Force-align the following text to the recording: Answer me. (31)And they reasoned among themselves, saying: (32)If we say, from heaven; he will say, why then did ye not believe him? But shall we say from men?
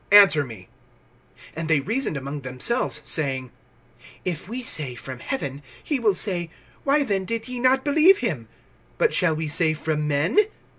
Answer 0.11 0.43
me. 0.43 0.67
(31)And 1.55 1.67
they 1.67 1.79
reasoned 1.79 2.17
among 2.17 2.41
themselves, 2.41 3.01
saying: 3.03 3.51
(32)If 4.25 4.47
we 4.47 4.63
say, 4.63 4.95
from 4.95 5.19
heaven; 5.19 5.61
he 5.83 5.99
will 5.99 6.15
say, 6.15 6.49
why 6.83 7.03
then 7.03 7.23
did 7.23 7.47
ye 7.47 7.59
not 7.59 7.85
believe 7.85 8.17
him? 8.17 8.47
But 8.97 9.13
shall 9.13 9.35
we 9.35 9.47
say 9.47 9.75
from 9.75 10.07
men? 10.07 10.39